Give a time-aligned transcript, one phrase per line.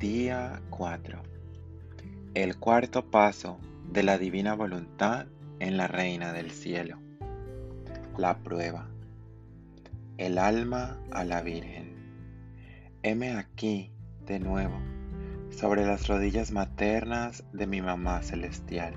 [0.00, 1.20] Día 4.
[2.32, 3.58] El cuarto paso
[3.92, 5.26] de la divina voluntad
[5.58, 6.96] en la Reina del Cielo.
[8.16, 8.88] La prueba.
[10.16, 11.92] El alma a la Virgen.
[13.02, 13.92] Heme aquí
[14.24, 14.80] de nuevo,
[15.50, 18.94] sobre las rodillas maternas de mi mamá celestial.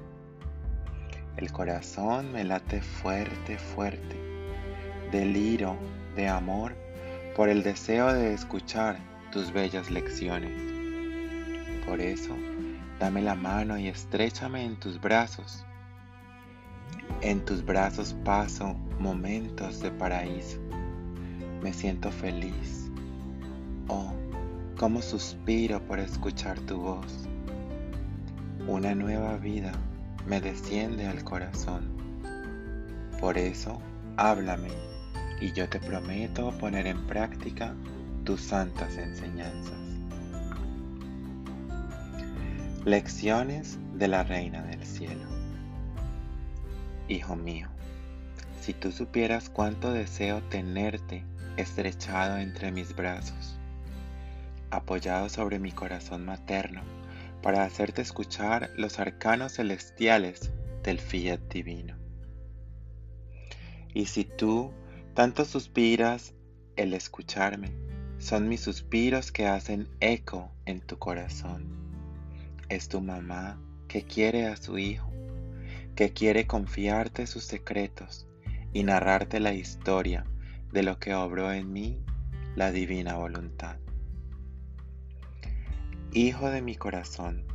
[1.36, 4.16] El corazón me late fuerte, fuerte,
[5.12, 5.76] deliro
[6.16, 6.78] de amor
[7.36, 9.00] por el deseo de escuchar
[9.34, 10.73] tus bellas lecciones.
[11.86, 12.34] Por eso,
[13.00, 15.66] dame la mano y estrechame en tus brazos.
[17.22, 20.60] En tus brazos paso momentos de paraíso.
[21.62, 22.90] Me siento feliz.
[23.88, 24.14] Oh,
[24.78, 27.28] cómo suspiro por escuchar tu voz.
[28.68, 29.74] Una nueva vida
[30.26, 31.92] me desciende al corazón.
[33.20, 33.82] Por eso,
[34.18, 34.70] háblame
[35.42, 37.74] y yo te prometo poner en práctica
[38.24, 39.83] tus santas enseñanzas.
[42.86, 45.24] Lecciones de la Reina del Cielo.
[47.08, 47.70] Hijo mío,
[48.60, 51.24] si tú supieras cuánto deseo tenerte
[51.56, 53.58] estrechado entre mis brazos,
[54.70, 56.82] apoyado sobre mi corazón materno,
[57.42, 60.52] para hacerte escuchar los arcanos celestiales
[60.84, 61.96] del fiat divino.
[63.94, 64.74] Y si tú
[65.14, 66.34] tanto suspiras
[66.76, 67.72] el escucharme,
[68.20, 71.83] son mis suspiros que hacen eco en tu corazón.
[72.74, 75.12] Es tu mamá que quiere a su hijo,
[75.96, 78.28] que quiere confiarte sus secretos
[78.74, 80.26] y narrarte la historia
[80.72, 82.00] de lo que obró en mí
[82.56, 83.78] la divina voluntad.
[86.14, 87.46] Hijo de mi corazón,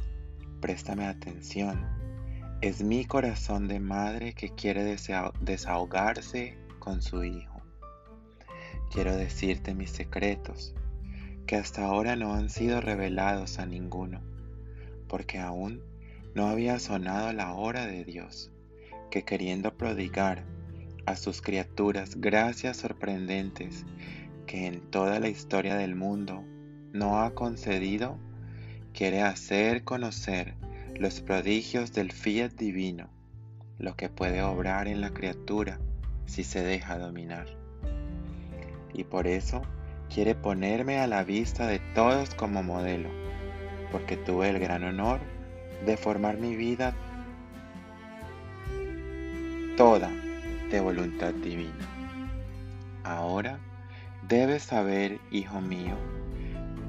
[0.61, 1.85] préstame atención.
[2.61, 4.85] Es mi corazón de madre que quiere
[5.41, 7.59] desahogarse con su hijo
[8.91, 10.75] quiero decirte mis secretos,
[11.45, 14.21] que hasta ahora no han sido revelados a ninguno,
[15.09, 15.83] porque aún
[16.35, 18.53] no había sonado la hora de Dios,
[19.11, 20.45] que queriendo prodigar
[21.07, 23.87] a sus criaturas gracias sorprendentes
[24.47, 26.45] que en toda la historia del mundo
[26.93, 28.19] no ha concedido,
[28.93, 30.55] quiere hacer conocer
[30.99, 33.09] los prodigios del fiat divino,
[33.79, 35.79] lo que puede obrar en la criatura
[36.27, 37.47] si se deja dominar.
[38.93, 39.63] Y por eso
[40.13, 43.11] quiere ponerme a la vista de todos como modelo,
[43.91, 45.21] porque tuve el gran honor
[45.85, 46.95] de formar mi vida
[49.77, 50.11] toda
[50.71, 51.73] de voluntad divina.
[53.05, 53.59] Ahora
[54.29, 55.97] debes saber, hijo mío,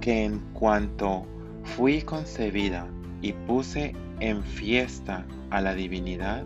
[0.02, 1.26] que en cuanto
[1.64, 2.88] fui concebida
[3.22, 6.46] y puse en fiesta a la divinidad,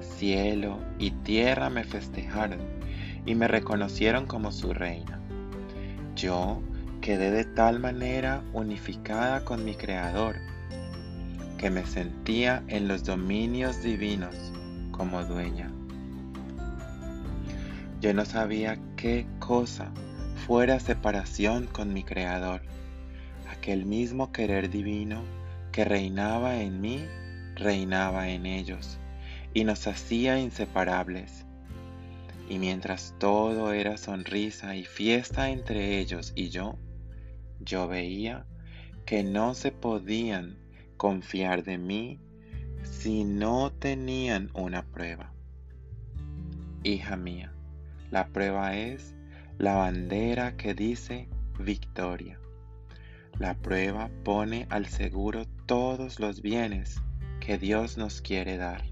[0.00, 2.60] cielo y tierra me festejaron
[3.26, 5.20] y me reconocieron como su reina.
[6.16, 6.62] Yo
[7.00, 10.36] quedé de tal manera unificada con mi Creador
[11.56, 14.34] que me sentía en los dominios divinos
[14.90, 15.70] como dueña.
[18.00, 19.90] Yo no sabía qué cosa
[20.46, 22.62] fuera separación con mi Creador,
[23.50, 25.22] aquel mismo querer divino
[25.72, 27.04] que reinaba en mí,
[27.56, 28.98] reinaba en ellos,
[29.52, 31.44] y nos hacía inseparables
[32.50, 36.76] y mientras todo era sonrisa y fiesta entre ellos y yo,
[37.60, 38.46] yo veía
[39.06, 40.58] que no se podían
[40.96, 42.20] confiar de mí
[42.82, 45.32] si no tenían una prueba.
[46.82, 47.52] Hija mía,
[48.10, 49.14] la prueba es
[49.58, 51.28] la bandera que dice
[51.58, 52.38] victoria.
[53.38, 57.00] La prueba pone al seguro todos los bienes
[57.40, 58.84] que Dios nos quiere dar.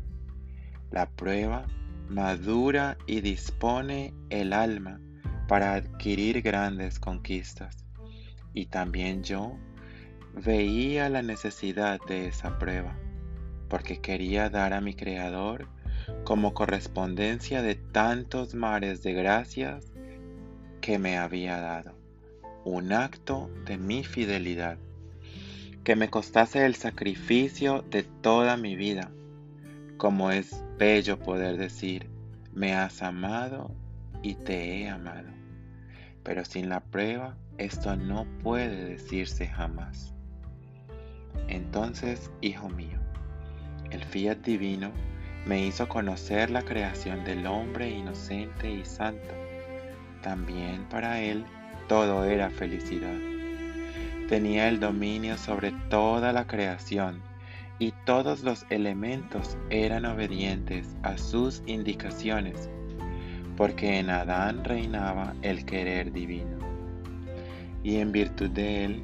[0.90, 1.66] La prueba
[2.08, 5.00] madura y dispone el alma
[5.46, 7.88] para adquirir grandes conquistas.
[8.54, 9.56] Y también yo
[10.34, 12.97] veía la necesidad de esa prueba,
[13.69, 15.69] porque quería dar a mi Creador
[16.25, 19.92] como correspondencia de tantos mares de gracias
[20.80, 21.95] que me había dado,
[22.65, 24.78] un acto de mi fidelidad,
[25.84, 29.10] que me costase el sacrificio de toda mi vida,
[29.97, 32.09] como es bello poder decir,
[32.53, 33.74] me has amado
[34.22, 35.37] y te he amado.
[36.28, 40.13] Pero sin la prueba, esto no puede decirse jamás.
[41.48, 42.98] Entonces, hijo mío,
[43.91, 44.91] el fiat divino
[45.47, 49.33] me hizo conocer la creación del hombre inocente y santo.
[50.21, 51.47] También para él
[51.89, 53.16] todo era felicidad.
[54.28, 57.22] Tenía el dominio sobre toda la creación
[57.78, 62.69] y todos los elementos eran obedientes a sus indicaciones,
[63.59, 66.59] porque en Adán reinaba el querer divino.
[67.83, 69.03] Y en virtud de él,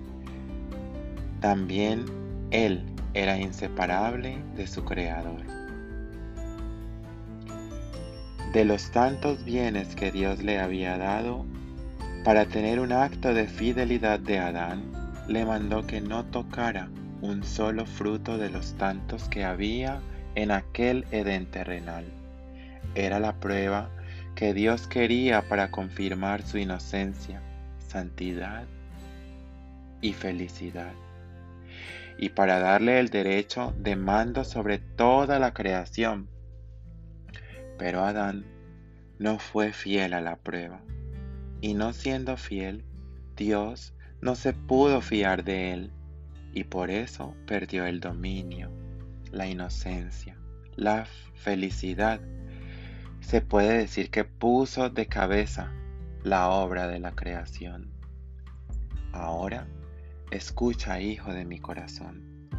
[1.41, 2.05] también
[2.53, 2.85] Él
[3.15, 5.43] era inseparable de su Creador.
[8.53, 11.45] De los tantos bienes que Dios le había dado,
[12.25, 14.85] para tener un acto de fidelidad de Adán,
[15.27, 16.89] le mandó que no tocara
[17.23, 20.01] un solo fruto de los tantos que había
[20.37, 22.05] en aquel Edén terrenal.
[22.95, 23.91] Era la prueba
[24.35, 27.41] que Dios quería para confirmar su inocencia,
[27.79, 28.65] santidad
[30.01, 30.93] y felicidad,
[32.19, 36.29] y para darle el derecho de mando sobre toda la creación.
[37.79, 38.45] Pero Adán
[39.19, 40.81] no fue fiel a la prueba,
[41.61, 42.85] y no siendo fiel,
[43.37, 45.93] Dios no se pudo fiar de él,
[46.53, 48.71] y por eso perdió el dominio,
[49.31, 50.37] la inocencia,
[50.77, 52.21] la felicidad
[53.25, 55.73] se puede decir que puso de cabeza
[56.23, 57.91] la obra de la creación.
[59.13, 59.67] Ahora,
[60.31, 62.51] escucha, hijo de mi corazón.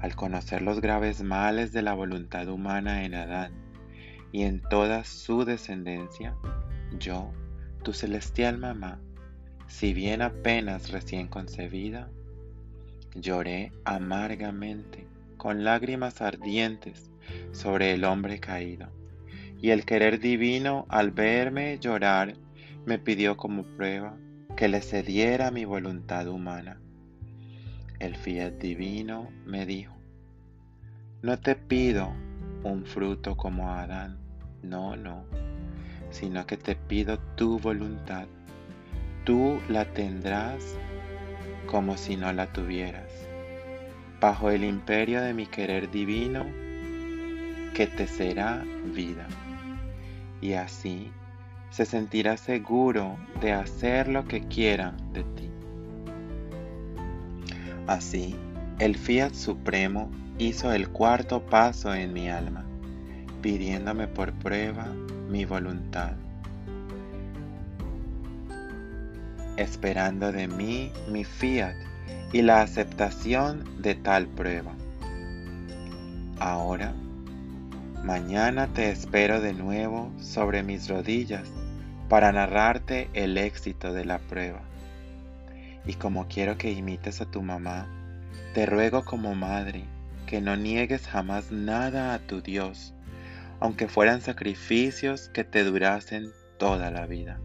[0.00, 3.52] Al conocer los graves males de la voluntad humana en Adán
[4.32, 6.34] y en toda su descendencia,
[6.98, 7.30] yo,
[7.84, 8.98] tu celestial mamá,
[9.68, 12.10] si bien apenas recién concebida,
[13.14, 15.06] lloré amargamente,
[15.36, 17.10] con lágrimas ardientes,
[17.52, 18.90] sobre el hombre caído
[19.64, 22.34] y el querer divino al verme llorar
[22.84, 24.14] me pidió como prueba
[24.58, 26.82] que le cediera mi voluntad humana.
[27.98, 29.94] El fiat divino me dijo,
[31.22, 32.12] no te pido
[32.62, 34.18] un fruto como Adán,
[34.62, 35.24] no, no,
[36.10, 38.26] sino que te pido tu voluntad.
[39.24, 40.76] Tú la tendrás
[41.64, 43.10] como si no la tuvieras,
[44.20, 46.44] bajo el imperio de mi querer divino,
[47.72, 48.62] que te será
[48.94, 49.26] vida
[50.40, 51.10] y así
[51.70, 55.50] se sentirá seguro de hacer lo que quiera de ti.
[57.86, 58.36] Así,
[58.78, 62.64] el Fiat Supremo hizo el cuarto paso en mi alma,
[63.42, 64.86] pidiéndome por prueba
[65.28, 66.12] mi voluntad,
[69.56, 71.74] esperando de mí mi Fiat
[72.32, 74.72] y la aceptación de tal prueba.
[76.38, 76.94] Ahora
[78.04, 81.48] Mañana te espero de nuevo sobre mis rodillas
[82.10, 84.60] para narrarte el éxito de la prueba.
[85.86, 87.88] Y como quiero que imites a tu mamá,
[88.52, 89.84] te ruego como madre
[90.26, 92.92] que no niegues jamás nada a tu Dios,
[93.58, 97.40] aunque fueran sacrificios que te durasen toda la vida.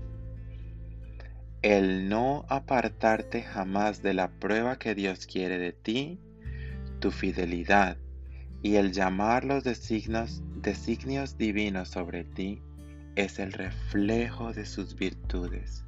[1.62, 6.20] El no apartarte jamás de la prueba que Dios quiere de ti,
[7.00, 7.96] tu fidelidad
[8.62, 12.62] y el llamar los designios, designios divinos sobre ti
[13.16, 15.86] es el reflejo de sus virtudes,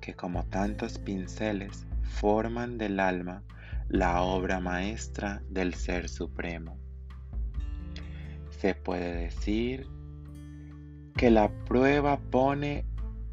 [0.00, 3.42] que como tantos pinceles forman del alma
[3.88, 6.78] la obra maestra del Ser Supremo.
[8.50, 9.86] Se puede decir
[11.16, 12.84] que la prueba pone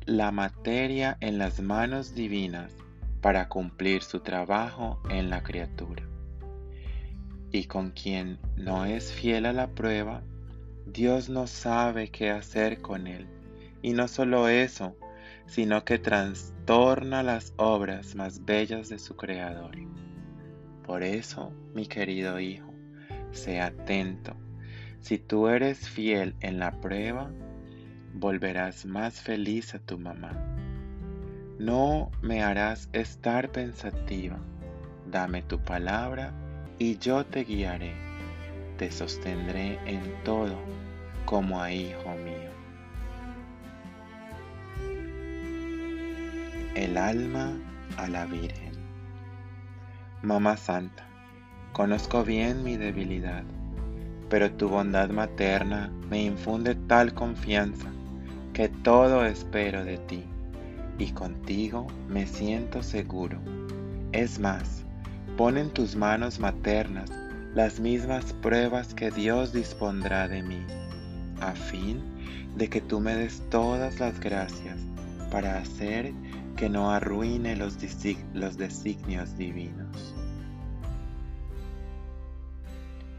[0.05, 2.73] la materia en las manos divinas
[3.21, 6.03] para cumplir su trabajo en la criatura
[7.53, 10.23] y con quien no es fiel a la prueba,
[10.87, 13.27] Dios no sabe qué hacer con él.
[13.83, 14.97] Y no solo eso,
[15.45, 19.75] sino que trastorna las obras más bellas de su Creador.
[20.83, 22.73] Por eso, mi querido hijo,
[23.31, 24.35] sea atento.
[24.99, 27.31] Si tú eres fiel en la prueba,
[28.15, 30.31] volverás más feliz a tu mamá.
[31.59, 34.39] No me harás estar pensativa.
[35.05, 36.33] Dame tu palabra
[36.79, 37.93] y yo te guiaré,
[38.77, 40.57] te sostendré en todo
[41.25, 42.51] como a hijo mío.
[46.75, 47.53] El alma
[47.97, 48.73] a la Virgen.
[50.23, 51.05] Mamá Santa,
[51.73, 53.43] conozco bien mi debilidad,
[54.29, 57.91] pero tu bondad materna me infunde tal confianza
[58.53, 60.23] que todo espero de ti
[60.97, 63.39] y contigo me siento seguro.
[64.11, 64.85] Es más,
[65.37, 67.09] Pon en tus manos maternas
[67.55, 70.63] las mismas pruebas que Dios dispondrá de mí,
[71.41, 72.03] a fin
[72.55, 74.77] de que tú me des todas las gracias
[75.31, 76.13] para hacer
[76.55, 80.13] que no arruine los, designios divinos.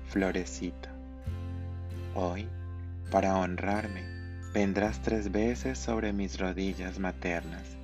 [0.06, 0.94] Florecita,
[2.14, 2.47] hoy,
[3.11, 4.04] para honrarme,
[4.52, 7.76] vendrás tres veces sobre mis rodillas maternas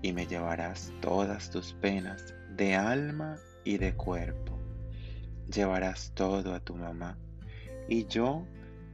[0.00, 4.58] y me llevarás todas tus penas de alma y de cuerpo.
[5.52, 7.18] Llevarás todo a tu mamá
[7.88, 8.46] y yo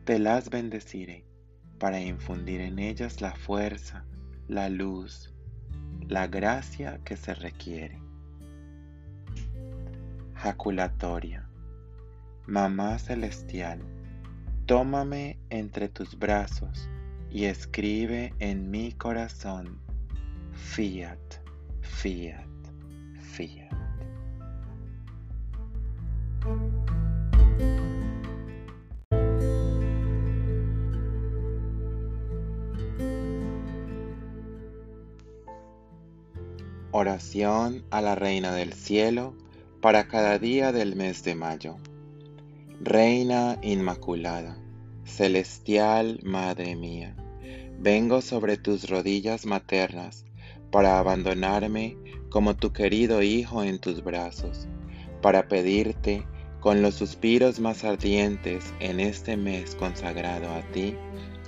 [0.04, 1.24] te las bendeciré
[1.78, 4.04] para infundir en ellas la fuerza,
[4.48, 5.32] la luz,
[6.08, 8.00] la gracia que se requiere.
[10.40, 11.46] jaculatoria.
[12.46, 13.80] Mamá celestial,
[14.64, 16.88] tómame entre tus brazos
[17.30, 19.78] y escribe en mi corazón,
[20.54, 21.18] fiat,
[21.82, 22.48] fiat,
[23.20, 23.79] fiat.
[36.92, 39.34] Oración a la Reina del Cielo
[39.80, 41.76] para cada día del mes de mayo.
[42.80, 44.58] Reina Inmaculada,
[45.04, 47.14] celestial Madre mía,
[47.78, 50.24] vengo sobre tus rodillas maternas
[50.70, 51.96] para abandonarme
[52.28, 54.66] como tu querido Hijo en tus brazos,
[55.20, 56.24] para pedirte
[56.60, 60.94] con los suspiros más ardientes en este mes consagrado a ti,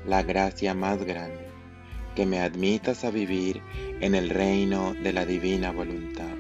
[0.07, 1.47] la gracia más grande,
[2.15, 3.61] que me admitas a vivir
[4.01, 6.35] en el reino de la divina voluntad.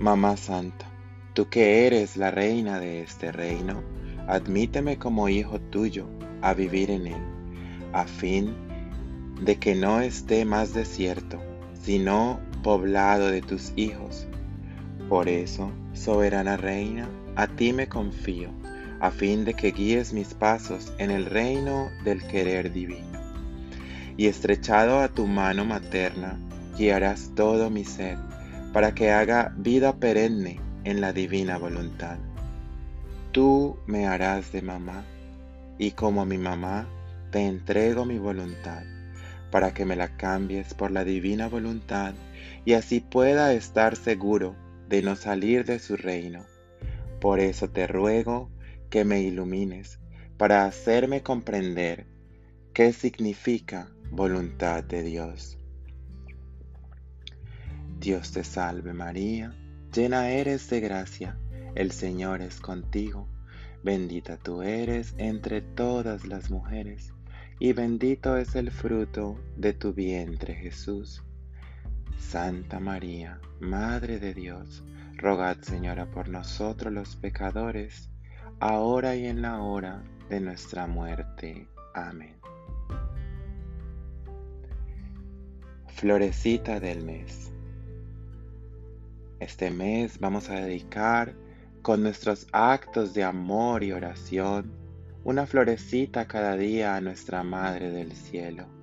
[0.00, 0.86] Mamá Santa,
[1.34, 3.82] tú que eres la reina de este reino,
[4.26, 6.06] admíteme como hijo tuyo
[6.40, 7.22] a vivir en él,
[7.92, 8.54] a fin
[9.42, 11.38] de que no esté más desierto,
[11.74, 14.26] sino poblado de tus hijos.
[15.08, 18.50] Por eso, soberana reina, a ti me confío,
[19.00, 23.18] a fin de que guíes mis pasos en el reino del querer divino.
[24.16, 26.38] Y estrechado a tu mano materna,
[26.76, 28.16] guiarás todo mi ser
[28.72, 32.18] para que haga vida perenne en la divina voluntad.
[33.32, 35.04] Tú me harás de mamá,
[35.78, 36.86] y como mi mamá,
[37.30, 38.84] te entrego mi voluntad,
[39.50, 42.14] para que me la cambies por la divina voluntad,
[42.64, 44.54] y así pueda estar seguro
[44.88, 46.44] de no salir de su reino.
[47.20, 48.50] Por eso te ruego
[48.90, 49.98] que me ilumines,
[50.36, 52.06] para hacerme comprender
[52.72, 55.58] qué significa voluntad de Dios.
[57.98, 59.52] Dios te salve María,
[59.92, 61.36] llena eres de gracia,
[61.74, 63.28] el Señor es contigo,
[63.82, 67.12] bendita tú eres entre todas las mujeres,
[67.58, 71.24] y bendito es el fruto de tu vientre Jesús.
[72.18, 74.84] Santa María, Madre de Dios,
[75.16, 78.10] rogad Señora por nosotros los pecadores,
[78.60, 81.66] ahora y en la hora de nuestra muerte.
[81.94, 82.36] Amén.
[85.86, 87.50] Florecita del mes.
[89.40, 91.34] Este mes vamos a dedicar
[91.80, 94.72] con nuestros actos de amor y oración
[95.24, 98.77] una florecita cada día a nuestra Madre del Cielo.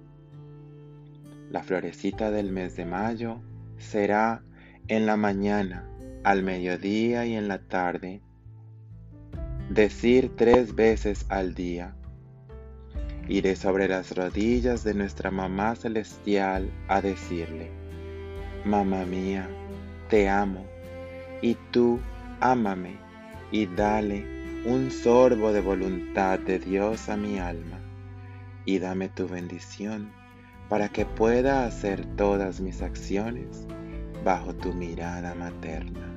[1.55, 3.39] La florecita del mes de mayo
[3.77, 4.43] será
[4.89, 5.89] en la mañana,
[6.25, 8.21] al mediodía y en la tarde.
[9.69, 11.95] Decir tres veces al día.
[13.29, 17.71] Iré sobre las rodillas de nuestra Mamá Celestial a decirle,
[18.65, 19.47] Mamá mía,
[20.09, 20.65] te amo,
[21.41, 22.01] y tú
[22.41, 22.97] ámame
[23.53, 24.25] y dale
[24.65, 27.79] un sorbo de voluntad de Dios a mi alma,
[28.65, 30.25] y dame tu bendición
[30.69, 33.67] para que pueda hacer todas mis acciones
[34.24, 36.14] bajo tu mirada materna.